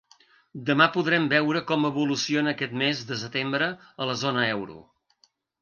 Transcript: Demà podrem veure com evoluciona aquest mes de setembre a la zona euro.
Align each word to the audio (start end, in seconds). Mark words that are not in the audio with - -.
Demà 0.69 0.87
podrem 0.95 1.27
veure 1.33 1.61
com 1.73 1.85
evoluciona 1.91 2.55
aquest 2.55 2.75
mes 2.85 3.05
de 3.13 3.21
setembre 3.27 3.71
a 4.07 4.11
la 4.13 4.21
zona 4.27 4.49
euro. 4.59 4.83